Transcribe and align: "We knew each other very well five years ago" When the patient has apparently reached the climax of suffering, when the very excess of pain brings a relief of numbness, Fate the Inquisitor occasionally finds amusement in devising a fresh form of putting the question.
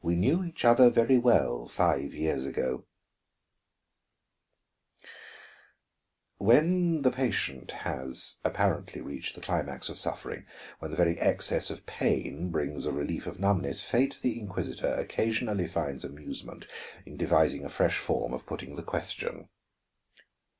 "We 0.00 0.14
knew 0.14 0.44
each 0.44 0.64
other 0.64 0.90
very 0.90 1.18
well 1.18 1.66
five 1.66 2.14
years 2.14 2.46
ago" 2.46 2.84
When 6.36 7.02
the 7.02 7.10
patient 7.10 7.72
has 7.72 8.38
apparently 8.44 9.00
reached 9.00 9.34
the 9.34 9.40
climax 9.40 9.88
of 9.88 9.98
suffering, 9.98 10.46
when 10.78 10.92
the 10.92 10.96
very 10.96 11.18
excess 11.18 11.68
of 11.68 11.84
pain 11.84 12.52
brings 12.52 12.86
a 12.86 12.92
relief 12.92 13.26
of 13.26 13.40
numbness, 13.40 13.82
Fate 13.82 14.16
the 14.22 14.38
Inquisitor 14.38 14.94
occasionally 14.94 15.66
finds 15.66 16.04
amusement 16.04 16.68
in 17.04 17.16
devising 17.16 17.64
a 17.64 17.68
fresh 17.70 17.98
form 17.98 18.32
of 18.32 18.46
putting 18.46 18.76
the 18.76 18.84
question. 18.84 19.48